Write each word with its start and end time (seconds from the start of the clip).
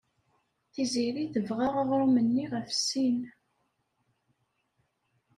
Tiziri 0.73 1.25
tebɣa 1.33 1.67
aɣrum-nni 1.81 2.45
ɣef 2.53 2.69
sin. 2.87 3.19